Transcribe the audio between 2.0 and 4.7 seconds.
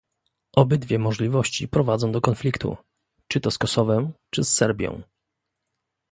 do konfliktu, czy to z Kosowem czy z